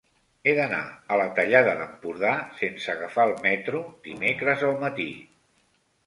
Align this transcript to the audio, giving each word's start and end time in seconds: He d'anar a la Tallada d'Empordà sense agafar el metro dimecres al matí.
He 0.45 0.53
d'anar 0.59 0.77
a 0.85 1.17
la 1.21 1.25
Tallada 1.39 1.75
d'Empordà 1.81 2.31
sense 2.61 2.89
agafar 2.93 3.25
el 3.29 3.33
metro 3.43 3.81
dimecres 4.09 4.65
al 4.69 4.73
matí. 4.85 5.07